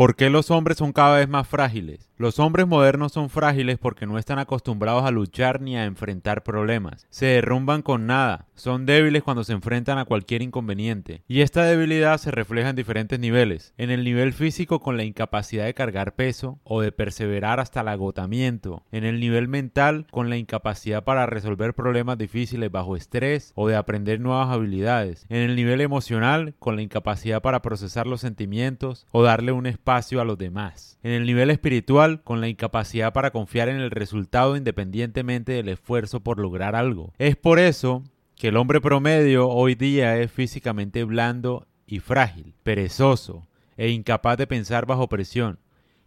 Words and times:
¿Por 0.00 0.16
qué 0.16 0.30
los 0.30 0.50
hombres 0.50 0.78
son 0.78 0.94
cada 0.94 1.18
vez 1.18 1.28
más 1.28 1.46
frágiles? 1.46 2.08
Los 2.16 2.38
hombres 2.38 2.66
modernos 2.66 3.12
son 3.12 3.28
frágiles 3.28 3.76
porque 3.76 4.06
no 4.06 4.16
están 4.16 4.38
acostumbrados 4.38 5.04
a 5.04 5.10
luchar 5.10 5.60
ni 5.60 5.76
a 5.76 5.84
enfrentar 5.84 6.42
problemas. 6.42 7.06
Se 7.10 7.26
derrumban 7.26 7.82
con 7.82 8.06
nada, 8.06 8.46
son 8.60 8.86
débiles 8.86 9.22
cuando 9.22 9.44
se 9.44 9.52
enfrentan 9.52 9.98
a 9.98 10.04
cualquier 10.04 10.42
inconveniente. 10.42 11.22
Y 11.26 11.40
esta 11.40 11.64
debilidad 11.64 12.18
se 12.18 12.30
refleja 12.30 12.70
en 12.70 12.76
diferentes 12.76 13.18
niveles. 13.18 13.74
En 13.76 13.90
el 13.90 14.04
nivel 14.04 14.32
físico 14.32 14.80
con 14.80 14.96
la 14.96 15.04
incapacidad 15.04 15.64
de 15.64 15.74
cargar 15.74 16.14
peso 16.14 16.60
o 16.64 16.80
de 16.80 16.92
perseverar 16.92 17.60
hasta 17.60 17.80
el 17.80 17.88
agotamiento. 17.88 18.84
En 18.92 19.04
el 19.04 19.20
nivel 19.20 19.48
mental 19.48 20.06
con 20.10 20.30
la 20.30 20.36
incapacidad 20.36 21.04
para 21.04 21.26
resolver 21.26 21.74
problemas 21.74 22.18
difíciles 22.18 22.70
bajo 22.70 22.96
estrés 22.96 23.52
o 23.54 23.68
de 23.68 23.76
aprender 23.76 24.20
nuevas 24.20 24.48
habilidades. 24.48 25.26
En 25.28 25.38
el 25.38 25.56
nivel 25.56 25.80
emocional 25.80 26.54
con 26.58 26.76
la 26.76 26.82
incapacidad 26.82 27.42
para 27.42 27.62
procesar 27.62 28.06
los 28.06 28.20
sentimientos 28.20 29.06
o 29.10 29.22
darle 29.22 29.52
un 29.52 29.66
espacio 29.66 30.20
a 30.20 30.24
los 30.24 30.38
demás. 30.38 30.98
En 31.02 31.12
el 31.12 31.26
nivel 31.26 31.50
espiritual 31.50 32.22
con 32.22 32.40
la 32.40 32.48
incapacidad 32.48 33.12
para 33.12 33.30
confiar 33.30 33.68
en 33.68 33.76
el 33.76 33.90
resultado 33.90 34.56
independientemente 34.56 35.52
del 35.52 35.68
esfuerzo 35.68 36.20
por 36.20 36.38
lograr 36.38 36.76
algo. 36.76 37.12
Es 37.18 37.36
por 37.36 37.58
eso 37.58 38.02
que 38.40 38.48
el 38.48 38.56
hombre 38.56 38.80
promedio 38.80 39.50
hoy 39.50 39.74
día 39.74 40.16
es 40.16 40.32
físicamente 40.32 41.04
blando 41.04 41.66
y 41.86 41.98
frágil, 41.98 42.54
perezoso 42.62 43.46
e 43.76 43.90
incapaz 43.90 44.38
de 44.38 44.46
pensar 44.46 44.86
bajo 44.86 45.10
presión, 45.10 45.58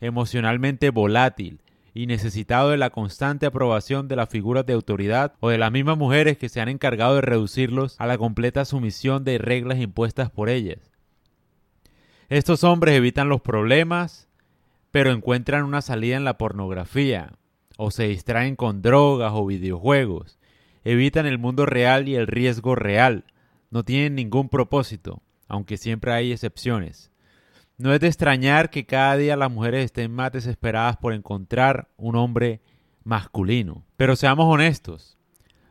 emocionalmente 0.01 0.89
volátil 0.89 1.61
y 1.93 2.07
necesitado 2.07 2.71
de 2.71 2.77
la 2.77 2.89
constante 2.89 3.45
aprobación 3.45 4.07
de 4.07 4.15
las 4.15 4.29
figuras 4.29 4.65
de 4.65 4.73
autoridad 4.73 5.35
o 5.41 5.49
de 5.49 5.59
las 5.59 5.71
mismas 5.71 5.95
mujeres 5.95 6.39
que 6.39 6.49
se 6.49 6.59
han 6.59 6.69
encargado 6.69 7.13
de 7.13 7.21
reducirlos 7.21 7.95
a 7.99 8.07
la 8.07 8.17
completa 8.17 8.65
sumisión 8.65 9.23
de 9.23 9.37
reglas 9.37 9.77
impuestas 9.77 10.31
por 10.31 10.49
ellas. 10.49 10.91
Estos 12.29 12.63
hombres 12.63 12.95
evitan 12.95 13.29
los 13.29 13.41
problemas, 13.41 14.27
pero 14.89 15.11
encuentran 15.11 15.65
una 15.65 15.83
salida 15.83 16.15
en 16.15 16.23
la 16.23 16.39
pornografía, 16.39 17.33
o 17.77 17.91
se 17.91 18.07
distraen 18.07 18.55
con 18.55 18.81
drogas 18.81 19.33
o 19.35 19.45
videojuegos, 19.45 20.39
evitan 20.83 21.25
el 21.25 21.37
mundo 21.37 21.65
real 21.65 22.07
y 22.07 22.15
el 22.15 22.27
riesgo 22.27 22.75
real, 22.75 23.25
no 23.69 23.83
tienen 23.83 24.15
ningún 24.15 24.49
propósito, 24.49 25.21
aunque 25.47 25.77
siempre 25.77 26.11
hay 26.13 26.31
excepciones. 26.31 27.11
No 27.77 27.93
es 27.93 27.99
de 27.99 28.07
extrañar 28.07 28.69
que 28.69 28.85
cada 28.85 29.17
día 29.17 29.35
las 29.35 29.51
mujeres 29.51 29.85
estén 29.85 30.11
más 30.11 30.31
desesperadas 30.31 30.97
por 30.97 31.13
encontrar 31.13 31.89
un 31.97 32.15
hombre 32.15 32.61
masculino. 33.03 33.83
Pero 33.97 34.15
seamos 34.15 34.45
honestos, 34.45 35.17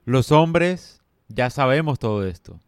los 0.05 0.33
hombres 0.33 1.03
ya 1.29 1.49
sabemos 1.51 1.99
todo 1.99 2.27
esto. 2.27 2.61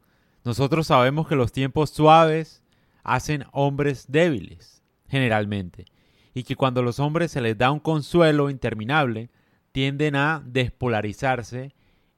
Nosotros 0.45 0.87
sabemos 0.87 1.27
que 1.27 1.37
los 1.37 1.53
tiempos 1.53 1.91
suaves 1.91 2.63
hacen 3.03 3.45
hombres 3.53 4.07
débiles, 4.09 4.83
generalmente 5.09 5.87
y 6.35 6.43
que 6.43 6.57
cuando 6.57 6.83
los 6.83 6.99
hombres 6.99 7.31
se 7.31 7.41
les 7.41 7.57
da 7.57 7.71
un 7.71 7.79
consuelo 7.79 8.51
interminable, 8.51 9.31
tienden 9.73 10.17
a 10.17 10.43
despolarizarse 10.45 11.74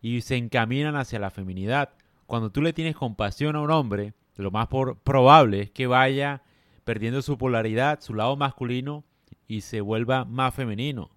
y 0.06 0.20
se 0.20 0.36
encaminan 0.36 0.94
hacia 0.94 1.18
la 1.18 1.30
feminidad. 1.30 1.90
Cuando 2.26 2.50
tú 2.50 2.62
le 2.62 2.72
tienes 2.72 2.94
compasión 2.94 3.56
a 3.56 3.60
un 3.60 3.72
hombre, 3.72 4.14
lo 4.36 4.52
más 4.52 4.68
probable 4.68 5.62
es 5.62 5.70
que 5.72 5.88
vaya 5.88 6.42
perdiendo 6.84 7.22
su 7.22 7.36
polaridad, 7.36 8.00
su 8.00 8.14
lado 8.14 8.36
masculino, 8.36 9.02
y 9.48 9.62
se 9.62 9.80
vuelva 9.80 10.24
más 10.24 10.54
femenino. 10.54 11.10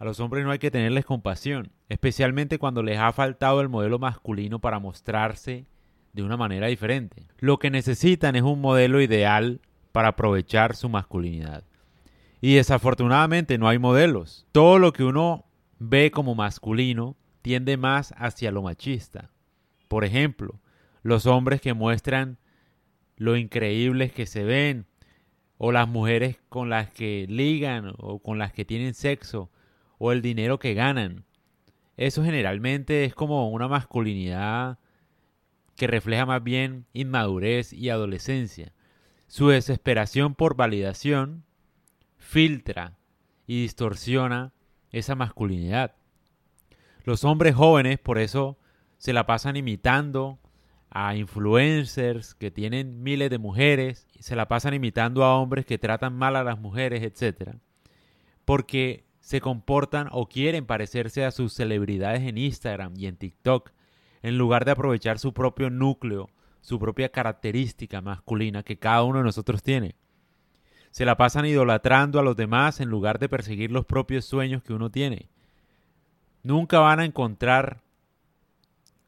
A 0.00 0.04
los 0.04 0.18
hombres 0.18 0.44
no 0.44 0.50
hay 0.50 0.58
que 0.58 0.72
tenerles 0.72 1.04
compasión, 1.04 1.70
especialmente 1.88 2.58
cuando 2.58 2.82
les 2.82 2.98
ha 2.98 3.12
faltado 3.12 3.60
el 3.60 3.68
modelo 3.68 4.00
masculino 4.00 4.58
para 4.58 4.80
mostrarse 4.80 5.66
de 6.12 6.22
una 6.24 6.36
manera 6.36 6.66
diferente. 6.66 7.28
Lo 7.38 7.60
que 7.60 7.70
necesitan 7.70 8.34
es 8.34 8.42
un 8.42 8.60
modelo 8.60 9.00
ideal 9.00 9.60
para 9.92 10.08
aprovechar 10.08 10.74
su 10.74 10.88
masculinidad. 10.88 11.62
Y 12.40 12.56
desafortunadamente 12.56 13.56
no 13.56 13.68
hay 13.68 13.78
modelos. 13.78 14.46
Todo 14.50 14.80
lo 14.80 14.92
que 14.92 15.04
uno 15.04 15.44
ve 15.78 16.10
como 16.10 16.34
masculino 16.34 17.14
tiende 17.46 17.76
más 17.76 18.12
hacia 18.18 18.50
lo 18.50 18.60
machista. 18.60 19.30
Por 19.86 20.04
ejemplo, 20.04 20.60
los 21.04 21.26
hombres 21.26 21.60
que 21.60 21.74
muestran 21.74 22.38
lo 23.14 23.36
increíbles 23.36 24.10
que 24.10 24.26
se 24.26 24.42
ven, 24.42 24.86
o 25.56 25.70
las 25.70 25.86
mujeres 25.86 26.40
con 26.48 26.70
las 26.70 26.90
que 26.90 27.24
ligan 27.28 27.92
o 27.98 28.18
con 28.18 28.40
las 28.40 28.52
que 28.52 28.64
tienen 28.64 28.94
sexo, 28.94 29.48
o 29.98 30.10
el 30.10 30.22
dinero 30.22 30.58
que 30.58 30.74
ganan. 30.74 31.24
Eso 31.96 32.24
generalmente 32.24 33.04
es 33.04 33.14
como 33.14 33.48
una 33.48 33.68
masculinidad 33.68 34.80
que 35.76 35.86
refleja 35.86 36.26
más 36.26 36.42
bien 36.42 36.86
inmadurez 36.94 37.72
y 37.72 37.90
adolescencia. 37.90 38.72
Su 39.28 39.50
desesperación 39.50 40.34
por 40.34 40.56
validación 40.56 41.44
filtra 42.18 42.98
y 43.46 43.62
distorsiona 43.62 44.52
esa 44.90 45.14
masculinidad. 45.14 45.94
Los 47.06 47.24
hombres 47.24 47.54
jóvenes 47.54 48.00
por 48.00 48.18
eso 48.18 48.58
se 48.98 49.12
la 49.12 49.26
pasan 49.26 49.56
imitando 49.56 50.40
a 50.90 51.14
influencers 51.14 52.34
que 52.34 52.50
tienen 52.50 53.02
miles 53.04 53.30
de 53.30 53.38
mujeres, 53.38 54.08
se 54.18 54.34
la 54.34 54.48
pasan 54.48 54.74
imitando 54.74 55.24
a 55.24 55.38
hombres 55.38 55.64
que 55.64 55.78
tratan 55.78 56.14
mal 56.14 56.34
a 56.34 56.42
las 56.42 56.58
mujeres, 56.58 57.02
etc. 57.02 57.54
Porque 58.44 59.06
se 59.20 59.40
comportan 59.40 60.08
o 60.10 60.28
quieren 60.28 60.66
parecerse 60.66 61.24
a 61.24 61.30
sus 61.30 61.52
celebridades 61.54 62.22
en 62.22 62.38
Instagram 62.38 62.94
y 62.96 63.06
en 63.06 63.16
TikTok, 63.16 63.70
en 64.22 64.36
lugar 64.36 64.64
de 64.64 64.72
aprovechar 64.72 65.20
su 65.20 65.32
propio 65.32 65.70
núcleo, 65.70 66.28
su 66.60 66.80
propia 66.80 67.10
característica 67.10 68.00
masculina 68.00 68.64
que 68.64 68.80
cada 68.80 69.04
uno 69.04 69.18
de 69.18 69.24
nosotros 69.24 69.62
tiene 69.62 69.94
se 70.90 71.04
la 71.04 71.18
pasan 71.18 71.44
idolatrando 71.44 72.18
a 72.18 72.22
los 72.22 72.36
demás 72.36 72.80
en 72.80 72.88
lugar 72.88 73.18
de 73.18 73.28
perseguir 73.28 73.70
los 73.70 73.84
propios 73.84 74.24
sueños 74.24 74.62
que 74.62 74.72
uno 74.72 74.90
tiene. 74.90 75.28
Nunca 76.46 76.78
van 76.78 77.00
a 77.00 77.04
encontrar 77.04 77.80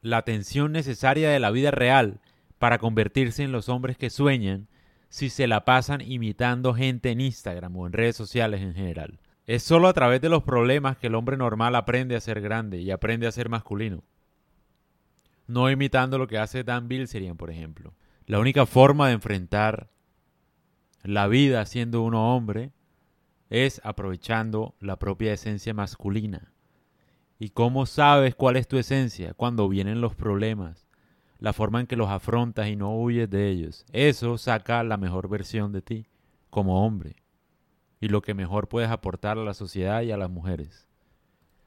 la 0.01 0.17
atención 0.17 0.73
necesaria 0.73 1.29
de 1.29 1.39
la 1.39 1.51
vida 1.51 1.71
real 1.71 2.19
para 2.57 2.79
convertirse 2.79 3.43
en 3.43 3.53
los 3.53 3.69
hombres 3.69 3.95
que 3.95 4.09
sueñan 4.09 4.67
si 5.07 5.29
se 5.29 5.47
la 5.47 5.63
pasan 5.63 6.01
imitando 6.01 6.73
gente 6.73 7.11
en 7.11 7.21
Instagram 7.21 7.77
o 7.77 7.87
en 7.87 7.93
redes 7.93 8.17
sociales 8.17 8.59
en 8.59 8.73
general. 8.73 9.21
Es 9.47 9.63
solo 9.63 9.87
a 9.87 9.93
través 9.93 10.19
de 10.19 10.27
los 10.27 10.43
problemas 10.43 10.97
que 10.97 11.07
el 11.07 11.15
hombre 11.15 11.37
normal 11.37 11.75
aprende 11.75 12.17
a 12.17 12.19
ser 12.19 12.41
grande 12.41 12.81
y 12.81 12.91
aprende 12.91 13.25
a 13.25 13.31
ser 13.31 13.47
masculino. 13.47 14.03
No 15.47 15.71
imitando 15.71 16.17
lo 16.17 16.27
que 16.27 16.39
hace 16.39 16.65
Dan 16.65 16.89
Bilzerian, 16.89 17.37
por 17.37 17.51
ejemplo. 17.51 17.93
La 18.25 18.39
única 18.39 18.65
forma 18.65 19.07
de 19.07 19.13
enfrentar 19.13 19.87
la 21.03 21.27
vida 21.27 21.65
siendo 21.65 22.01
uno 22.01 22.35
hombre 22.35 22.73
es 23.49 23.79
aprovechando 23.85 24.75
la 24.81 24.99
propia 24.99 25.31
esencia 25.31 25.73
masculina. 25.73 26.51
¿Y 27.41 27.51
cómo 27.51 27.85
sabes 27.85 28.35
cuál 28.35 28.57
es 28.57 28.67
tu 28.67 28.77
esencia? 28.77 29.33
Cuando 29.33 29.69
vienen 29.69 30.01
los 30.01 30.13
problemas, 30.13 30.85
la 31.39 31.53
forma 31.53 31.79
en 31.79 31.87
que 31.87 31.95
los 31.95 32.09
afrontas 32.09 32.67
y 32.67 32.75
no 32.75 32.93
huyes 32.93 33.29
de 33.29 33.47
ellos. 33.47 33.85
Eso 33.93 34.37
saca 34.37 34.83
la 34.83 34.97
mejor 34.97 35.29
versión 35.29 35.71
de 35.71 35.81
ti 35.81 36.05
como 36.49 36.85
hombre 36.85 37.15
y 38.01 38.09
lo 38.09 38.21
que 38.21 38.33
mejor 38.33 38.67
puedes 38.67 38.89
aportar 38.89 39.37
a 39.37 39.43
la 39.45 39.53
sociedad 39.53 40.01
y 40.01 40.11
a 40.11 40.17
las 40.17 40.29
mujeres. 40.29 40.88